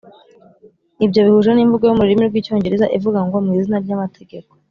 Ibyo 1.05 1.19
bihuje 1.25 1.51
n’imvugo 1.53 1.83
yo 1.85 1.95
mu 1.97 2.03
rurimi 2.05 2.23
rw’icyongereza 2.29 2.91
ivuga 2.97 3.19
ngo 3.25 3.35
“mu 3.45 3.51
izina 3.59 3.77
ry’amategeko 3.85 4.49